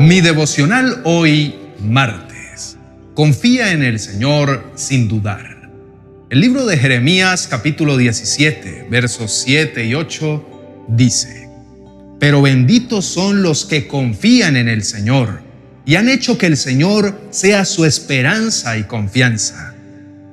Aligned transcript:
Mi 0.00 0.22
devocional 0.22 1.02
hoy, 1.04 1.54
martes. 1.78 2.78
Confía 3.12 3.72
en 3.72 3.82
el 3.82 3.98
Señor 3.98 4.72
sin 4.74 5.08
dudar. 5.08 5.68
El 6.30 6.40
libro 6.40 6.64
de 6.64 6.78
Jeremías 6.78 7.46
capítulo 7.46 7.98
17, 7.98 8.86
versos 8.90 9.42
7 9.44 9.84
y 9.84 9.94
8 9.94 10.86
dice, 10.88 11.50
Pero 12.18 12.40
benditos 12.40 13.04
son 13.04 13.42
los 13.42 13.66
que 13.66 13.86
confían 13.86 14.56
en 14.56 14.68
el 14.68 14.84
Señor 14.84 15.42
y 15.84 15.96
han 15.96 16.08
hecho 16.08 16.38
que 16.38 16.46
el 16.46 16.56
Señor 16.56 17.20
sea 17.28 17.66
su 17.66 17.84
esperanza 17.84 18.78
y 18.78 18.84
confianza. 18.84 19.74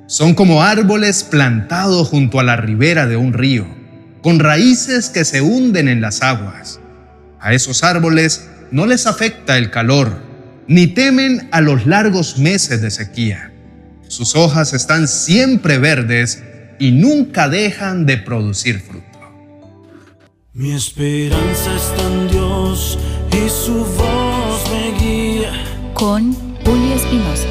Son 0.06 0.32
como 0.32 0.62
árboles 0.62 1.24
plantados 1.24 2.08
junto 2.08 2.40
a 2.40 2.42
la 2.42 2.56
ribera 2.56 3.06
de 3.06 3.18
un 3.18 3.34
río, 3.34 3.66
con 4.22 4.38
raíces 4.38 5.10
que 5.10 5.26
se 5.26 5.42
hunden 5.42 5.88
en 5.88 6.00
las 6.00 6.22
aguas. 6.22 6.80
A 7.38 7.52
esos 7.52 7.84
árboles 7.84 8.48
no 8.70 8.86
les 8.86 9.06
afecta 9.06 9.58
el 9.58 9.70
calor, 9.70 10.22
ni 10.66 10.86
temen 10.86 11.48
a 11.52 11.60
los 11.60 11.86
largos 11.86 12.38
meses 12.38 12.80
de 12.82 12.90
sequía. 12.90 13.52
Sus 14.08 14.34
hojas 14.36 14.72
están 14.72 15.06
siempre 15.08 15.78
verdes 15.78 16.42
y 16.78 16.92
nunca 16.92 17.48
dejan 17.48 18.06
de 18.06 18.18
producir 18.18 18.80
fruto. 18.80 19.04
Mi 20.52 20.72
esperanza 20.72 21.74
está 21.74 22.06
en 22.06 22.28
Dios 22.28 22.98
y 23.32 23.48
su 23.48 23.84
voz 23.84 24.70
me 24.70 24.92
guía. 24.98 25.52
Con 25.94 26.34
Julio 26.64 26.94
Espinosa. 26.94 27.46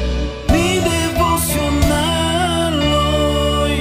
Mi 0.52 0.78
devocional 0.78 2.82
hoy. 2.82 3.80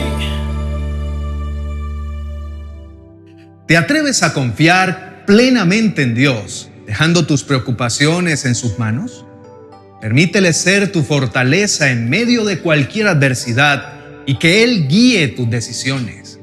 ¿Te 3.67 3.75
atreves 3.75 4.23
a 4.23 4.33
confiar 4.33 5.25
plenamente 5.25 6.03
en 6.03 6.15
Dios? 6.15 6.69
Dejando 6.87 7.27
tus 7.27 7.43
preocupaciones 7.43 8.45
en 8.45 8.55
sus 8.55 8.79
manos? 8.79 9.25
Permítele 10.01 10.53
ser 10.53 10.91
tu 10.91 11.03
fortaleza 11.03 11.91
en 11.91 12.09
medio 12.09 12.45
de 12.45 12.59
cualquier 12.59 13.07
adversidad 13.07 13.93
y 14.25 14.39
que 14.39 14.63
Él 14.63 14.87
guíe 14.87 15.27
tus 15.27 15.49
decisiones. 15.49 16.39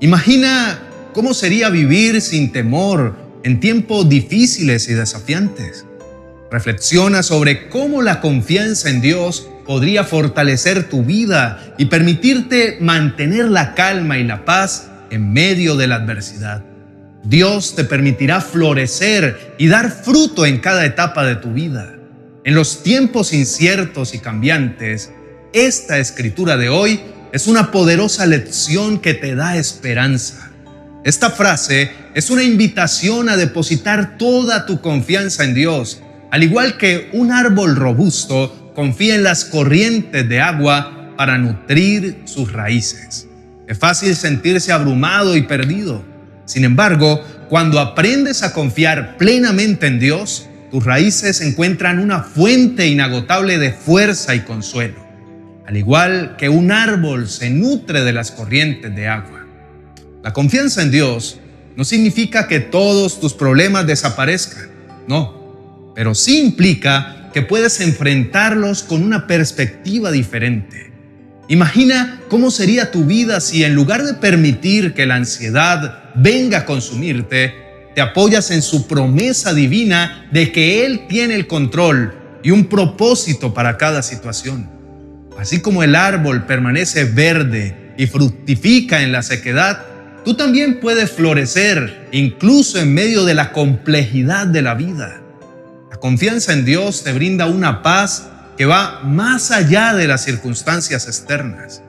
Imagina 0.00 0.80
cómo 1.12 1.34
sería 1.34 1.68
vivir 1.68 2.20
sin 2.20 2.52
temor 2.52 3.16
en 3.44 3.60
tiempos 3.60 4.08
difíciles 4.08 4.88
y 4.88 4.94
desafiantes. 4.94 5.84
Reflexiona 6.50 7.22
sobre 7.22 7.68
cómo 7.68 8.02
la 8.02 8.20
confianza 8.20 8.88
en 8.90 9.00
Dios 9.00 9.48
podría 9.66 10.04
fortalecer 10.04 10.88
tu 10.88 11.04
vida 11.04 11.74
y 11.78 11.86
permitirte 11.86 12.76
mantener 12.80 13.46
la 13.48 13.74
calma 13.74 14.18
y 14.18 14.24
la 14.24 14.44
paz 14.44 14.88
en 15.10 15.32
medio 15.32 15.76
de 15.76 15.86
la 15.86 15.96
adversidad. 15.96 16.71
Dios 17.24 17.76
te 17.76 17.84
permitirá 17.84 18.40
florecer 18.40 19.54
y 19.56 19.68
dar 19.68 19.90
fruto 19.90 20.44
en 20.44 20.58
cada 20.58 20.84
etapa 20.84 21.24
de 21.24 21.36
tu 21.36 21.52
vida. 21.52 21.94
En 22.44 22.54
los 22.54 22.82
tiempos 22.82 23.32
inciertos 23.32 24.14
y 24.14 24.18
cambiantes, 24.18 25.12
esta 25.52 25.98
escritura 25.98 26.56
de 26.56 26.68
hoy 26.68 27.00
es 27.32 27.46
una 27.46 27.70
poderosa 27.70 28.26
lección 28.26 28.98
que 28.98 29.14
te 29.14 29.36
da 29.36 29.56
esperanza. 29.56 30.50
Esta 31.04 31.30
frase 31.30 31.92
es 32.14 32.30
una 32.30 32.42
invitación 32.42 33.28
a 33.28 33.36
depositar 33.36 34.18
toda 34.18 34.66
tu 34.66 34.80
confianza 34.80 35.44
en 35.44 35.54
Dios, 35.54 36.02
al 36.32 36.42
igual 36.42 36.76
que 36.76 37.08
un 37.12 37.30
árbol 37.30 37.76
robusto 37.76 38.72
confía 38.74 39.14
en 39.14 39.22
las 39.22 39.44
corrientes 39.44 40.28
de 40.28 40.40
agua 40.40 41.14
para 41.16 41.38
nutrir 41.38 42.22
sus 42.24 42.52
raíces. 42.52 43.28
Es 43.68 43.78
fácil 43.78 44.16
sentirse 44.16 44.72
abrumado 44.72 45.36
y 45.36 45.42
perdido 45.42 46.11
sin 46.52 46.64
embargo, 46.66 47.24
cuando 47.48 47.80
aprendes 47.80 48.42
a 48.42 48.52
confiar 48.52 49.16
plenamente 49.16 49.86
en 49.86 49.98
Dios, 49.98 50.50
tus 50.70 50.84
raíces 50.84 51.40
encuentran 51.40 51.98
una 51.98 52.24
fuente 52.24 52.86
inagotable 52.88 53.56
de 53.56 53.72
fuerza 53.72 54.34
y 54.34 54.40
consuelo, 54.40 55.02
al 55.66 55.78
igual 55.78 56.36
que 56.36 56.50
un 56.50 56.70
árbol 56.70 57.26
se 57.26 57.48
nutre 57.48 58.04
de 58.04 58.12
las 58.12 58.32
corrientes 58.32 58.94
de 58.94 59.08
agua. 59.08 59.46
La 60.22 60.34
confianza 60.34 60.82
en 60.82 60.90
Dios 60.90 61.38
no 61.74 61.84
significa 61.84 62.48
que 62.48 62.60
todos 62.60 63.18
tus 63.18 63.32
problemas 63.32 63.86
desaparezcan, 63.86 64.68
no, 65.08 65.92
pero 65.94 66.14
sí 66.14 66.38
implica 66.38 67.30
que 67.32 67.40
puedes 67.40 67.80
enfrentarlos 67.80 68.82
con 68.82 69.02
una 69.02 69.26
perspectiva 69.26 70.10
diferente 70.10 70.92
Imagina 71.52 72.20
cómo 72.28 72.50
sería 72.50 72.90
tu 72.90 73.04
vida 73.04 73.38
si 73.40 73.62
en 73.62 73.74
lugar 73.74 74.04
de 74.04 74.14
permitir 74.14 74.94
que 74.94 75.04
la 75.06 75.16
ansiedad 75.16 76.01
venga 76.14 76.58
a 76.58 76.64
consumirte, 76.64 77.54
te 77.94 78.00
apoyas 78.00 78.50
en 78.50 78.62
su 78.62 78.86
promesa 78.86 79.52
divina 79.52 80.28
de 80.32 80.52
que 80.52 80.86
Él 80.86 81.06
tiene 81.08 81.34
el 81.34 81.46
control 81.46 82.14
y 82.42 82.50
un 82.50 82.66
propósito 82.66 83.52
para 83.54 83.76
cada 83.76 84.02
situación. 84.02 84.68
Así 85.38 85.60
como 85.60 85.82
el 85.82 85.94
árbol 85.94 86.44
permanece 86.44 87.04
verde 87.04 87.94
y 87.96 88.06
fructifica 88.06 89.02
en 89.02 89.12
la 89.12 89.22
sequedad, 89.22 89.84
tú 90.24 90.34
también 90.34 90.80
puedes 90.80 91.10
florecer 91.10 92.08
incluso 92.12 92.78
en 92.78 92.94
medio 92.94 93.24
de 93.24 93.34
la 93.34 93.52
complejidad 93.52 94.46
de 94.46 94.62
la 94.62 94.74
vida. 94.74 95.20
La 95.90 95.96
confianza 95.96 96.52
en 96.52 96.64
Dios 96.64 97.04
te 97.04 97.12
brinda 97.12 97.46
una 97.46 97.82
paz 97.82 98.28
que 98.56 98.66
va 98.66 99.00
más 99.04 99.50
allá 99.50 99.94
de 99.94 100.06
las 100.06 100.24
circunstancias 100.24 101.06
externas. 101.06 101.82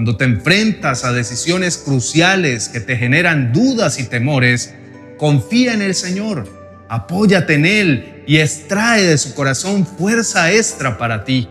Cuando 0.00 0.16
te 0.16 0.24
enfrentas 0.24 1.04
a 1.04 1.12
decisiones 1.12 1.76
cruciales 1.76 2.70
que 2.70 2.80
te 2.80 2.96
generan 2.96 3.52
dudas 3.52 4.00
y 4.00 4.04
temores, 4.04 4.72
confía 5.18 5.74
en 5.74 5.82
el 5.82 5.94
Señor, 5.94 6.48
apóyate 6.88 7.52
en 7.52 7.66
Él 7.66 8.22
y 8.26 8.38
extrae 8.38 9.04
de 9.04 9.18
su 9.18 9.34
corazón 9.34 9.86
fuerza 9.86 10.50
extra 10.54 10.96
para 10.96 11.24
ti. 11.24 11.48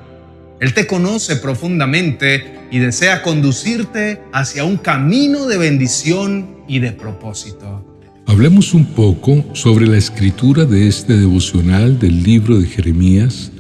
Él 0.59 0.73
te 0.73 0.87
conoce 0.87 1.35
profundamente 1.35 2.65
y 2.71 2.79
desea 2.79 3.21
conducirte 3.21 4.19
hacia 4.33 4.63
un 4.63 4.77
camino 4.77 5.45
de 5.45 5.59
bendición 5.59 6.63
y 6.67 6.79
de 6.79 6.91
propósito. 6.91 7.85
Hablemos 8.25 8.73
un 8.73 8.95
poco 8.95 9.45
sobre 9.53 9.85
la 9.85 9.97
escritura 9.97 10.65
de 10.65 10.87
este 10.87 11.15
devocional 11.15 11.99
del 11.99 12.23
libro 12.23 12.57
de 12.57 12.65
Jeremías 12.65 13.51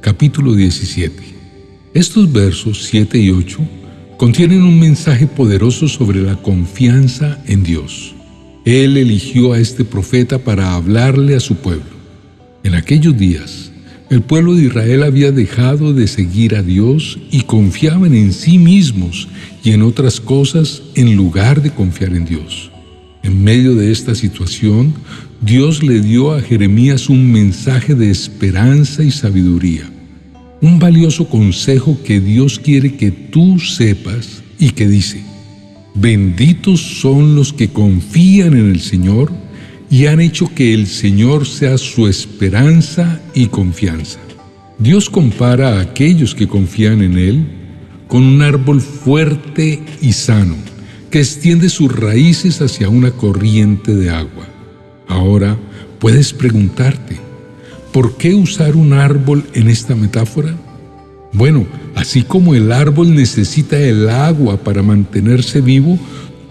capítulo 0.00 0.56
17. 0.56 1.12
Estos 1.94 2.32
versos 2.32 2.86
7 2.86 3.18
y 3.18 3.30
8 3.30 3.81
contienen 4.22 4.62
un 4.62 4.78
mensaje 4.78 5.26
poderoso 5.26 5.88
sobre 5.88 6.22
la 6.22 6.36
confianza 6.36 7.42
en 7.48 7.64
Dios. 7.64 8.14
Él 8.64 8.96
eligió 8.96 9.52
a 9.52 9.58
este 9.58 9.84
profeta 9.84 10.38
para 10.38 10.74
hablarle 10.74 11.34
a 11.34 11.40
su 11.40 11.56
pueblo. 11.56 11.90
En 12.62 12.76
aquellos 12.76 13.18
días, 13.18 13.72
el 14.10 14.22
pueblo 14.22 14.54
de 14.54 14.66
Israel 14.66 15.02
había 15.02 15.32
dejado 15.32 15.92
de 15.92 16.06
seguir 16.06 16.54
a 16.54 16.62
Dios 16.62 17.18
y 17.32 17.40
confiaban 17.40 18.14
en 18.14 18.32
sí 18.32 18.58
mismos 18.58 19.26
y 19.64 19.72
en 19.72 19.82
otras 19.82 20.20
cosas 20.20 20.84
en 20.94 21.16
lugar 21.16 21.60
de 21.60 21.72
confiar 21.72 22.14
en 22.14 22.24
Dios. 22.24 22.70
En 23.24 23.42
medio 23.42 23.74
de 23.74 23.90
esta 23.90 24.14
situación, 24.14 24.94
Dios 25.40 25.82
le 25.82 26.00
dio 26.00 26.32
a 26.32 26.40
Jeremías 26.40 27.08
un 27.08 27.32
mensaje 27.32 27.96
de 27.96 28.12
esperanza 28.12 29.02
y 29.02 29.10
sabiduría 29.10 29.91
un 30.62 30.78
valioso 30.78 31.28
consejo 31.28 31.98
que 32.04 32.20
Dios 32.20 32.58
quiere 32.58 32.94
que 32.94 33.10
tú 33.10 33.58
sepas 33.58 34.42
y 34.58 34.70
que 34.70 34.86
dice, 34.88 35.20
benditos 35.94 36.80
son 37.00 37.34
los 37.34 37.52
que 37.52 37.68
confían 37.68 38.54
en 38.54 38.70
el 38.70 38.80
Señor 38.80 39.32
y 39.90 40.06
han 40.06 40.20
hecho 40.20 40.48
que 40.54 40.72
el 40.72 40.86
Señor 40.86 41.46
sea 41.46 41.76
su 41.76 42.06
esperanza 42.06 43.20
y 43.34 43.46
confianza. 43.46 44.20
Dios 44.78 45.10
compara 45.10 45.76
a 45.76 45.80
aquellos 45.80 46.34
que 46.34 46.46
confían 46.46 47.02
en 47.02 47.18
Él 47.18 47.44
con 48.06 48.22
un 48.22 48.40
árbol 48.40 48.80
fuerte 48.80 49.82
y 50.00 50.12
sano 50.12 50.56
que 51.10 51.18
extiende 51.18 51.68
sus 51.68 51.94
raíces 51.94 52.62
hacia 52.62 52.88
una 52.88 53.10
corriente 53.10 53.94
de 53.94 54.10
agua. 54.10 54.46
Ahora 55.08 55.58
puedes 55.98 56.32
preguntarte, 56.32 57.18
¿Por 57.92 58.16
qué 58.16 58.34
usar 58.34 58.74
un 58.74 58.94
árbol 58.94 59.44
en 59.52 59.68
esta 59.68 59.94
metáfora? 59.94 60.54
Bueno, 61.34 61.66
así 61.94 62.22
como 62.22 62.54
el 62.54 62.72
árbol 62.72 63.14
necesita 63.14 63.78
el 63.78 64.08
agua 64.08 64.56
para 64.56 64.82
mantenerse 64.82 65.60
vivo, 65.60 65.98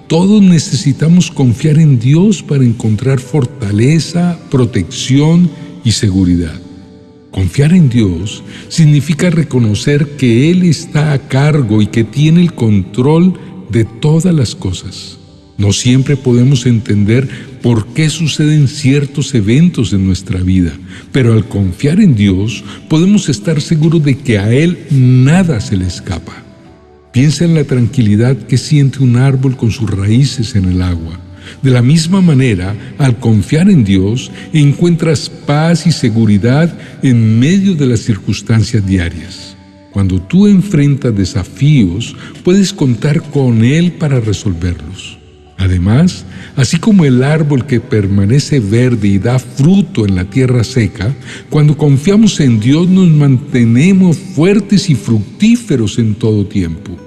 todos 0.07 0.41
necesitamos 0.41 1.31
confiar 1.31 1.79
en 1.79 1.99
Dios 1.99 2.43
para 2.43 2.63
encontrar 2.63 3.19
fortaleza, 3.19 4.37
protección 4.51 5.49
y 5.83 5.93
seguridad. 5.93 6.59
Confiar 7.31 7.73
en 7.73 7.89
Dios 7.89 8.43
significa 8.67 9.29
reconocer 9.29 10.17
que 10.17 10.51
Él 10.51 10.63
está 10.63 11.13
a 11.13 11.27
cargo 11.27 11.81
y 11.81 11.87
que 11.87 12.03
tiene 12.03 12.41
el 12.41 12.53
control 12.53 13.33
de 13.71 13.85
todas 13.85 14.35
las 14.35 14.53
cosas. 14.53 15.17
No 15.57 15.73
siempre 15.73 16.17
podemos 16.17 16.65
entender 16.65 17.50
por 17.61 17.87
qué 17.93 18.09
suceden 18.09 18.67
ciertos 18.67 19.33
eventos 19.33 19.93
en 19.93 20.05
nuestra 20.05 20.39
vida, 20.41 20.73
pero 21.11 21.33
al 21.33 21.47
confiar 21.47 21.99
en 21.99 22.15
Dios 22.15 22.63
podemos 22.89 23.29
estar 23.29 23.61
seguros 23.61 24.03
de 24.03 24.17
que 24.17 24.39
a 24.39 24.51
Él 24.51 24.79
nada 24.89 25.59
se 25.61 25.77
le 25.77 25.85
escapa. 25.85 26.43
Piensa 27.11 27.45
en 27.45 27.55
la 27.55 27.65
tranquilidad 27.65 28.37
que 28.37 28.57
siente 28.57 28.99
un 28.99 29.17
árbol 29.17 29.57
con 29.57 29.71
sus 29.71 29.89
raíces 29.89 30.55
en 30.55 30.65
el 30.65 30.81
agua, 30.81 31.19
De 31.61 31.71
la 31.71 31.81
misma 31.81 32.21
manera, 32.21 32.75
al 32.97 33.19
confiar 33.19 33.69
en 33.69 33.83
Dios, 33.83 34.31
encuentras 34.53 35.29
paz 35.29 35.85
y 35.85 35.91
seguridad 35.91 36.73
en 37.03 37.39
medio 37.39 37.75
de 37.75 37.87
las 37.87 37.99
circunstancias 38.01 38.85
diarias. 38.85 39.57
Cuando 39.91 40.21
tú 40.21 40.47
enfrentas 40.47 41.13
desafíos, 41.13 42.15
puedes 42.43 42.71
contar 42.71 43.21
con 43.21 43.65
Él 43.65 43.91
para 43.93 44.21
resolverlos. 44.21 45.10
Además, 45.61 46.25
así 46.55 46.79
como 46.79 47.05
el 47.05 47.23
árbol 47.23 47.67
que 47.67 47.79
permanece 47.79 48.59
verde 48.59 49.07
y 49.07 49.19
da 49.19 49.37
fruto 49.37 50.07
en 50.07 50.15
la 50.15 50.25
tierra 50.25 50.63
seca, 50.63 51.15
cuando 51.51 51.77
confiamos 51.77 52.39
en 52.39 52.59
Dios 52.59 52.89
nos 52.89 53.07
mantenemos 53.09 54.17
fuertes 54.17 54.89
y 54.89 54.95
fructíferos 54.95 55.99
en 55.99 56.15
todo 56.15 56.47
tiempo. 56.47 56.97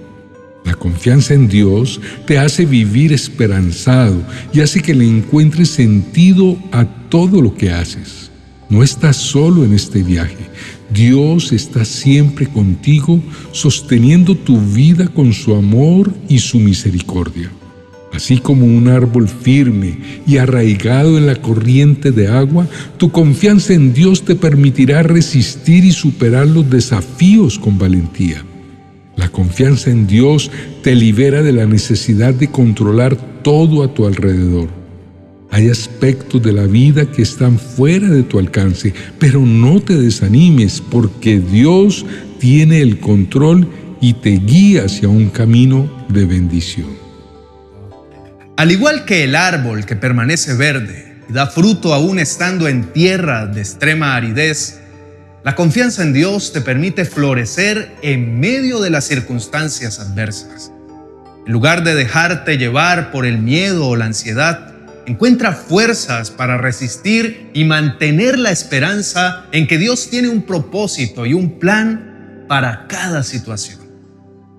La 0.65 0.75
confianza 0.75 1.35
en 1.35 1.49
Dios 1.49 2.01
te 2.29 2.39
hace 2.39 2.65
vivir 2.65 3.13
esperanzado 3.13 4.23
y 4.53 4.61
hace 4.61 4.81
que 4.81 4.95
le 4.95 5.05
encuentres 5.05 5.71
sentido 5.71 6.57
a 6.71 6.85
todo 7.09 7.43
lo 7.43 7.57
que 7.57 7.73
haces. 7.73 8.31
No 8.71 8.85
estás 8.85 9.17
solo 9.17 9.65
en 9.65 9.75
este 9.75 10.05
viaje. 10.05 10.49
Dios 10.93 11.51
está 11.51 11.85
siempre 11.85 12.47
contigo, 12.47 13.21
sosteniendo 13.51 14.37
tu 14.37 14.61
vida 14.61 15.09
con 15.09 15.33
su 15.33 15.57
amor 15.57 16.15
y 16.29 16.39
su 16.39 16.61
misericordia. 16.61 17.51
Así 18.15 18.39
como 18.39 18.65
un 18.65 18.87
árbol 18.87 19.29
firme 19.29 19.99
y 20.25 20.37
arraigado 20.37 21.19
en 21.19 21.27
la 21.27 21.35
corriente 21.35 22.13
de 22.13 22.29
agua, 22.29 22.69
tu 22.97 23.11
confianza 23.11 23.75
en 23.75 23.93
Dios 23.93 24.25
te 24.25 24.37
permitirá 24.37 25.03
resistir 25.03 25.85
y 25.85 25.91
superar 25.91 26.47
los 26.47 26.71
desafíos 26.71 27.59
con 27.59 27.77
valentía. 27.77 28.45
La 29.17 29.29
confianza 29.29 29.91
en 29.91 30.07
Dios 30.07 30.51
te 30.83 30.95
libera 30.95 31.43
de 31.43 31.53
la 31.53 31.67
necesidad 31.67 32.35
de 32.35 32.49
controlar 32.49 33.17
todo 33.43 33.83
a 33.83 33.93
tu 33.93 34.07
alrededor. 34.07 34.69
Hay 35.51 35.69
aspectos 35.69 36.41
de 36.41 36.53
la 36.53 36.67
vida 36.67 37.11
que 37.11 37.23
están 37.23 37.59
fuera 37.59 38.09
de 38.09 38.23
tu 38.23 38.39
alcance, 38.39 38.95
pero 39.19 39.41
no 39.41 39.81
te 39.81 39.97
desanimes 39.97 40.81
porque 40.81 41.41
Dios 41.41 42.07
tiene 42.39 42.81
el 42.81 43.01
control 43.01 43.67
y 44.01 44.15
te 44.15 44.31
guía 44.39 44.85
hacia 44.85 45.09
un 45.09 45.31
camino 45.31 45.89
de 46.09 46.27
bendición. 46.27 47.04
Al 48.57 48.71
igual 48.71 49.05
que 49.05 49.25
el 49.25 49.35
árbol 49.35 49.85
que 49.85 49.97
permanece 49.97 50.55
verde 50.55 51.17
y 51.29 51.33
da 51.33 51.49
fruto 51.49 51.93
aún 51.93 52.21
estando 52.21 52.69
en 52.69 52.93
tierra 52.93 53.47
de 53.47 53.61
extrema 53.61 54.15
aridez, 54.15 54.81
la 55.43 55.57
confianza 55.57 56.03
en 56.03 56.13
Dios 56.13 56.53
te 56.53 56.61
permite 56.61 57.05
florecer 57.05 57.91
en 58.01 58.39
medio 58.39 58.81
de 58.81 58.91
las 58.91 59.07
circunstancias 59.07 59.99
adversas. 59.99 60.71
En 61.47 61.53
lugar 61.53 61.83
de 61.83 61.97
dejarte 61.97 62.57
llevar 62.57 63.11
por 63.11 63.27
el 63.27 63.39
miedo 63.39 63.89
o 63.89 63.97
la 63.97 64.05
ansiedad, 64.05 64.73
encuentra 65.05 65.53
fuerzas 65.53 66.31
para 66.31 66.57
resistir 66.57 67.51
y 67.55 67.65
mantener 67.65 68.39
la 68.39 68.53
esperanza 68.53 69.47
en 69.51 69.67
que 69.67 69.79
Dios 69.79 70.09
tiene 70.11 70.29
un 70.29 70.43
propósito 70.43 71.27
y 71.27 71.35
un 71.35 71.59
plan 71.59 72.47
para 72.49 72.87
cada 72.87 73.25
situación. 73.25 73.81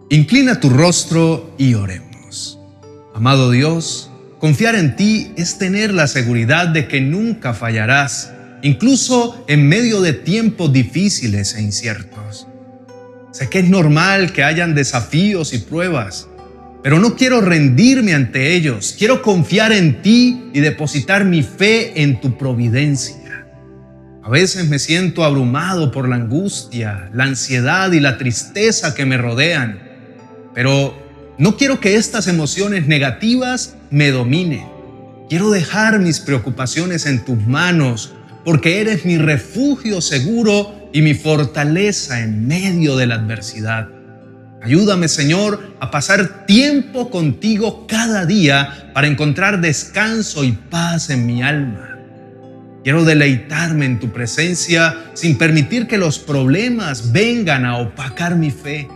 Inclina 0.10 0.60
tu 0.60 0.70
rostro 0.70 1.56
y 1.58 1.74
oremos. 1.74 2.05
Amado 3.16 3.50
Dios, 3.50 4.12
confiar 4.40 4.76
en 4.76 4.98
ti 4.98 5.32
es 5.38 5.58
tener 5.58 5.94
la 5.94 6.08
seguridad 6.08 6.68
de 6.68 6.90
que 6.90 7.00
nunca 7.00 7.54
fallarás, 7.54 8.34
incluso 8.62 9.46
en 9.48 9.70
medio 9.70 10.02
de 10.02 10.12
tiempos 10.12 10.74
difíciles 10.74 11.56
e 11.56 11.62
inciertos. 11.62 12.46
Sé 13.32 13.48
que 13.48 13.60
es 13.60 13.70
normal 13.70 14.34
que 14.34 14.44
hayan 14.44 14.76
desafíos 14.76 15.54
y 15.54 15.60
pruebas, 15.60 16.28
pero 16.84 17.00
no 17.00 17.16
quiero 17.16 17.40
rendirme 17.40 18.14
ante 18.14 18.54
ellos. 18.54 18.94
Quiero 19.00 19.22
confiar 19.22 19.72
en 19.72 20.02
ti 20.02 20.50
y 20.54 20.60
depositar 20.60 21.24
mi 21.24 21.42
fe 21.42 22.02
en 22.02 22.20
tu 22.20 22.38
providencia. 22.38 23.48
A 24.24 24.30
veces 24.30 24.68
me 24.68 24.78
siento 24.78 25.24
abrumado 25.24 25.90
por 25.90 26.10
la 26.10 26.18
angustia, 26.18 27.10
la 27.14 27.24
ansiedad 27.24 27.94
y 27.94 28.02
la 28.02 28.18
tristeza 28.18 28.94
que 28.94 29.06
me 29.06 29.16
rodean, 29.16 29.80
pero 30.54 31.05
no 31.38 31.58
quiero 31.58 31.80
que 31.80 31.96
estas 31.96 32.28
emociones 32.28 32.88
negativas 32.88 33.76
me 33.90 34.12
dominen. 34.12 34.66
Quiero 35.30 35.50
dejar 35.50 36.00
mis 36.00 36.20
preocupaciones 36.20 37.06
en 37.06 37.26
tus 37.26 37.38
manos 37.46 38.14
porque 38.46 38.80
eres 38.80 39.06
mi 39.06 39.18
refugio 39.18 40.00
seguro 40.00 40.90
y 40.94 41.02
mi 41.02 41.14
fortaleza 41.14 42.22
en 42.22 42.48
medio 42.48 42.96
de 42.96 43.08
la 43.08 43.16
adversidad. 43.16 43.90
Ayúdame, 44.62 45.08
Señor, 45.08 45.76
a 45.80 45.92
pasar 45.92 46.46
tiempo 46.46 47.10
contigo 47.10 47.86
cada 47.86 48.26
día 48.26 48.92
para 48.94 49.08
encontrar 49.08 49.62
descanso 49.62 50.44
y 50.44 50.54
paz 50.54 51.10
en 51.10 51.26
mi 51.26 51.44
alma. 51.44 52.00
Quiero 52.84 53.04
deleitarme 53.04 53.86
en 53.86 54.00
tu 54.00 54.12
presencia 54.12 55.06
sin 55.14 55.38
permitir 55.38 55.88
que 55.88 55.98
los 55.98 56.18
problemas 56.18 57.12
vengan 57.12 57.66
a 57.66 57.78
opacar 57.80 58.36
mi 58.36 58.52
fe. 58.52 58.88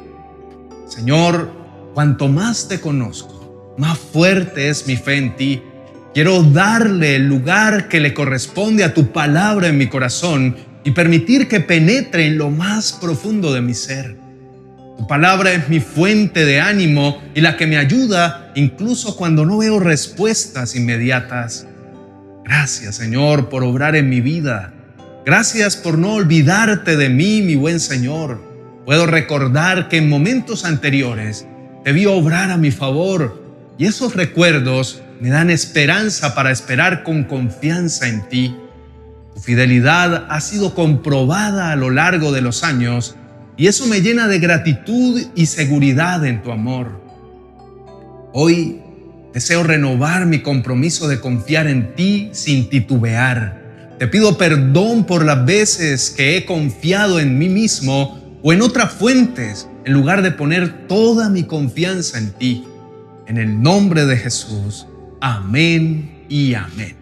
Señor, 0.88 1.59
Cuanto 2.00 2.30
más 2.30 2.70
te 2.70 2.80
conozco, 2.80 3.76
más 3.78 4.00
fuerte 4.00 4.70
es 4.70 4.88
mi 4.88 4.96
fe 4.96 5.18
en 5.18 5.36
ti. 5.36 5.62
Quiero 6.14 6.44
darle 6.44 7.18
el 7.18 7.28
lugar 7.28 7.90
que 7.90 8.00
le 8.00 8.14
corresponde 8.14 8.86
a 8.86 8.94
tu 8.94 9.12
palabra 9.12 9.68
en 9.68 9.78
mi 9.78 9.88
corazón 9.88 10.56
y 10.86 10.92
permitir 10.92 11.50
que 11.50 11.60
penetre 11.60 12.26
en 12.26 12.38
lo 12.38 12.52
más 12.52 12.94
profundo 12.94 13.52
de 13.52 13.60
mi 13.60 13.74
ser. 13.74 14.16
Tu 14.98 15.08
palabra 15.08 15.52
es 15.52 15.68
mi 15.68 15.82
fuente 15.82 16.46
de 16.46 16.62
ánimo 16.62 17.22
y 17.36 17.42
la 17.42 17.58
que 17.58 17.68
me 17.68 17.76
ayuda 17.76 18.54
incluso 18.56 19.18
cuando 19.18 19.46
no 19.46 19.58
veo 19.58 19.82
respuestas 19.82 20.78
inmediatas. 20.78 21.68
Gracias 22.46 22.96
Señor 22.96 23.50
por 23.50 23.66
obrar 23.66 23.98
en 23.98 24.08
mi 24.08 24.22
vida. 24.22 24.74
Gracias 25.26 25.76
por 25.76 25.98
no 25.98 26.14
olvidarte 26.14 26.96
de 26.96 27.10
mí, 27.10 27.42
mi 27.42 27.56
buen 27.56 27.82
Señor. 27.82 28.42
Puedo 28.86 29.06
recordar 29.06 29.90
que 29.90 29.98
en 29.98 30.08
momentos 30.08 30.64
anteriores 30.64 31.46
te 31.90 31.94
vi 31.94 32.06
obrar 32.06 32.52
a 32.52 32.58
mi 32.58 32.70
favor 32.70 33.42
y 33.80 33.88
esos 33.88 34.16
recuerdos 34.16 35.02
me 35.20 35.30
dan 35.30 35.50
esperanza 35.50 36.36
para 36.36 36.52
esperar 36.52 37.02
con 37.02 37.24
confianza 37.24 38.08
en 38.08 38.30
ti. 38.30 38.56
Tu 39.34 39.40
fidelidad 39.42 40.28
ha 40.30 40.40
sido 40.40 40.76
comprobada 40.76 41.72
a 41.72 41.76
lo 41.76 41.90
largo 41.90 42.32
de 42.32 42.42
los 42.42 42.64
años 42.64 43.16
y 43.58 43.66
eso 43.66 43.88
me 43.88 44.02
llena 44.02 44.28
de 44.28 44.38
gratitud 44.38 45.20
y 45.34 45.48
seguridad 45.48 46.24
en 46.28 46.44
tu 46.44 46.52
amor. 46.52 47.02
Hoy 48.34 48.82
deseo 49.34 49.64
renovar 49.64 50.28
mi 50.28 50.44
compromiso 50.44 51.08
de 51.08 51.20
confiar 51.20 51.66
en 51.66 51.96
ti 51.96 52.30
sin 52.34 52.70
titubear. 52.70 53.96
Te 53.98 54.06
pido 54.06 54.38
perdón 54.38 55.06
por 55.06 55.26
las 55.26 55.44
veces 55.44 56.12
que 56.12 56.38
he 56.38 56.46
confiado 56.46 57.20
en 57.20 57.40
mí 57.40 57.50
mismo 57.50 58.38
o 58.44 58.54
en 58.54 58.62
otras 58.62 58.94
fuentes 58.94 59.68
en 59.90 59.96
lugar 59.96 60.22
de 60.22 60.30
poner 60.30 60.86
toda 60.88 61.30
mi 61.30 61.46
confianza 61.46 62.20
en 62.20 62.32
ti. 62.34 62.64
En 63.26 63.40
el 63.40 63.60
nombre 63.60 64.06
de 64.06 64.18
Jesús. 64.18 64.86
Amén 65.20 66.26
y 66.30 66.54
amén. 66.54 66.96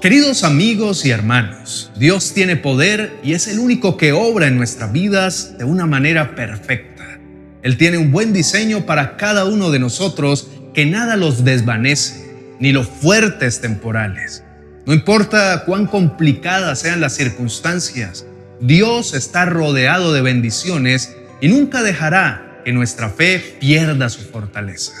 Queridos 0.00 0.42
amigos 0.42 1.06
y 1.06 1.10
hermanos, 1.10 1.92
Dios 1.96 2.34
tiene 2.34 2.56
poder 2.56 3.12
y 3.22 3.34
es 3.34 3.46
el 3.46 3.60
único 3.60 3.96
que 3.96 4.12
obra 4.12 4.48
en 4.48 4.56
nuestras 4.56 4.90
vidas 4.90 5.56
de 5.56 5.62
una 5.62 5.86
manera 5.86 6.34
perfecta. 6.34 7.20
Él 7.62 7.76
tiene 7.76 7.98
un 7.98 8.10
buen 8.10 8.32
diseño 8.32 8.86
para 8.86 9.16
cada 9.16 9.44
uno 9.44 9.70
de 9.70 9.78
nosotros 9.78 10.48
que 10.74 10.86
nada 10.86 11.16
los 11.16 11.44
desvanece, 11.44 12.56
ni 12.58 12.72
los 12.72 12.88
fuertes 12.88 13.60
temporales. 13.60 14.42
No 14.84 14.94
importa 14.94 15.62
cuán 15.64 15.86
complicadas 15.86 16.80
sean 16.80 17.00
las 17.00 17.14
circunstancias, 17.14 18.26
Dios 18.60 19.14
está 19.14 19.44
rodeado 19.44 20.12
de 20.12 20.22
bendiciones 20.22 21.14
y 21.44 21.48
nunca 21.48 21.82
dejará 21.82 22.62
que 22.64 22.72
nuestra 22.72 23.10
fe 23.10 23.58
pierda 23.60 24.08
su 24.08 24.22
fortaleza. 24.22 24.94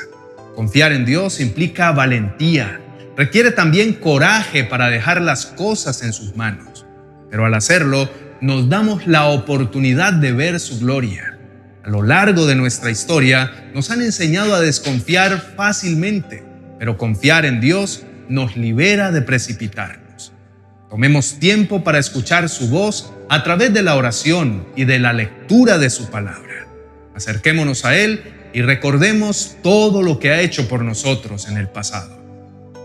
Confiar 0.54 0.92
en 0.92 1.06
Dios 1.06 1.40
implica 1.40 1.90
valentía, 1.92 2.82
requiere 3.16 3.50
también 3.50 3.94
coraje 3.94 4.62
para 4.62 4.90
dejar 4.90 5.22
las 5.22 5.46
cosas 5.46 6.02
en 6.02 6.12
sus 6.12 6.36
manos, 6.36 6.84
pero 7.30 7.46
al 7.46 7.54
hacerlo 7.54 8.10
nos 8.42 8.68
damos 8.68 9.06
la 9.06 9.28
oportunidad 9.28 10.12
de 10.12 10.32
ver 10.32 10.60
su 10.60 10.80
gloria. 10.80 11.38
A 11.82 11.88
lo 11.88 12.02
largo 12.02 12.44
de 12.44 12.56
nuestra 12.56 12.90
historia 12.90 13.70
nos 13.72 13.90
han 13.90 14.02
enseñado 14.02 14.54
a 14.54 14.60
desconfiar 14.60 15.54
fácilmente, 15.56 16.44
pero 16.78 16.98
confiar 16.98 17.46
en 17.46 17.62
Dios 17.62 18.04
nos 18.28 18.54
libera 18.54 19.12
de 19.12 19.22
precipitarnos. 19.22 20.03
Tomemos 20.94 21.40
tiempo 21.40 21.82
para 21.82 21.98
escuchar 21.98 22.48
su 22.48 22.68
voz 22.68 23.12
a 23.28 23.42
través 23.42 23.74
de 23.74 23.82
la 23.82 23.96
oración 23.96 24.64
y 24.76 24.84
de 24.84 25.00
la 25.00 25.12
lectura 25.12 25.76
de 25.76 25.90
su 25.90 26.08
palabra. 26.08 26.68
Acerquémonos 27.16 27.84
a 27.84 27.96
Él 27.96 28.22
y 28.52 28.62
recordemos 28.62 29.56
todo 29.60 30.02
lo 30.04 30.20
que 30.20 30.30
ha 30.30 30.40
hecho 30.40 30.68
por 30.68 30.84
nosotros 30.84 31.48
en 31.48 31.56
el 31.56 31.66
pasado. 31.66 32.16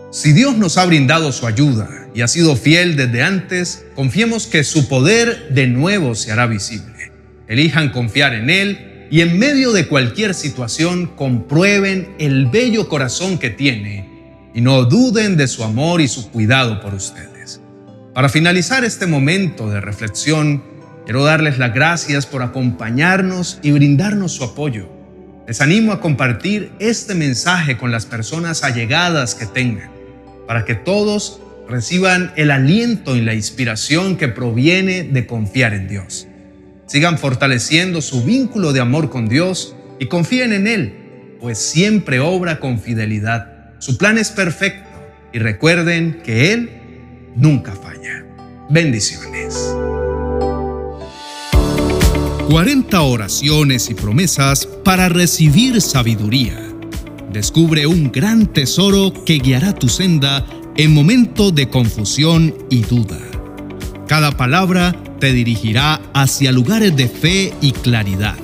Si 0.10 0.34
Dios 0.34 0.58
nos 0.58 0.80
ha 0.80 0.86
brindado 0.86 1.32
su 1.32 1.46
ayuda 1.46 1.88
y 2.16 2.22
ha 2.22 2.28
sido 2.28 2.56
fiel 2.56 2.96
desde 2.96 3.22
antes, 3.22 3.86
confiemos 3.94 4.48
que 4.48 4.64
su 4.64 4.88
poder 4.88 5.50
de 5.52 5.68
nuevo 5.68 6.16
se 6.16 6.32
hará 6.32 6.48
visible. 6.48 7.12
Elijan 7.48 7.92
confiar 7.92 8.34
en 8.34 8.50
Él 8.50 9.08
y 9.12 9.22
en 9.22 9.38
medio 9.38 9.72
de 9.72 9.88
cualquier 9.88 10.34
situación 10.34 11.06
comprueben 11.16 12.16
el 12.18 12.48
bello 12.48 12.90
corazón 12.90 13.38
que 13.38 13.52
tiene 13.52 14.50
y 14.56 14.62
no 14.62 14.86
duden 14.86 15.38
de 15.38 15.48
su 15.48 15.64
amor 15.64 16.02
y 16.02 16.08
su 16.08 16.32
cuidado 16.32 16.82
por 16.82 16.96
ustedes. 16.96 17.39
Para 18.14 18.28
finalizar 18.28 18.84
este 18.84 19.06
momento 19.06 19.70
de 19.70 19.82
reflexión, 19.82 20.64
quiero 21.06 21.24
darles 21.24 21.60
las 21.60 21.74
gracias 21.74 22.26
por 22.26 22.42
acompañarnos 22.42 23.60
y 23.62 23.72
brindarnos 23.72 24.32
su 24.32 24.44
apoyo. 24.44 24.90
Les 25.48 25.62
animo 25.62 25.92
a 25.92 26.02
compartir 26.02 26.72
este 26.80 27.14
mensaje 27.14 27.78
con 27.78 27.92
las 27.92 28.08
personas 28.08 28.64
allegadas 28.64 29.36
que 29.36 29.46
tengan, 29.46 29.92
para 30.48 30.66
que 30.66 30.74
todos 30.74 31.40
reciban 31.70 32.34
el 32.36 32.50
aliento 32.50 33.16
y 33.16 33.22
la 33.22 33.36
inspiración 33.36 34.18
que 34.18 34.28
proviene 34.28 35.04
de 35.04 35.28
confiar 35.28 35.76
en 35.76 35.88
Dios. 35.88 36.28
Sigan 36.88 37.20
fortaleciendo 37.20 38.02
su 38.02 38.24
vínculo 38.24 38.74
de 38.74 38.80
amor 38.80 39.12
con 39.12 39.30
Dios 39.30 39.76
y 40.00 40.08
confíen 40.08 40.52
en 40.54 40.66
Él, 40.66 40.94
pues 41.40 41.60
siempre 41.60 42.20
obra 42.20 42.60
con 42.60 42.80
fidelidad. 42.80 43.76
Su 43.78 44.00
plan 44.00 44.18
es 44.18 44.32
perfecto 44.32 44.90
y 45.32 45.38
recuerden 45.38 46.22
que 46.24 46.54
Él 46.54 46.72
nunca 47.36 47.74
falla. 47.74 47.89
Bendiciones. 48.70 49.76
40 52.52 53.02
oraciones 53.02 53.90
y 53.90 53.96
promesas 53.96 54.68
para 54.86 55.10
recibir 55.10 55.82
sabiduría. 55.82 56.56
Descubre 57.34 57.88
un 57.88 58.12
gran 58.12 58.46
tesoro 58.46 59.12
que 59.26 59.40
guiará 59.40 59.74
tu 59.74 59.90
senda 59.90 60.46
en 60.78 60.94
momento 60.94 61.50
de 61.50 61.68
confusión 61.68 62.54
y 62.70 62.82
duda. 62.82 63.20
Cada 64.08 64.38
palabra 64.38 64.96
te 65.20 65.34
dirigirá 65.34 66.00
hacia 66.14 66.52
lugares 66.52 66.96
de 66.96 67.08
fe 67.08 67.52
y 67.62 67.72
claridad. 67.72 68.38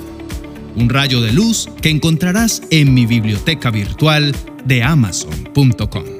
Un 0.74 0.88
rayo 0.88 1.20
de 1.20 1.32
luz 1.32 1.68
que 1.80 1.90
encontrarás 1.90 2.62
en 2.70 2.92
mi 2.94 3.06
biblioteca 3.06 3.70
virtual 3.70 4.34
de 4.64 4.82
amazon.com. 4.82 6.15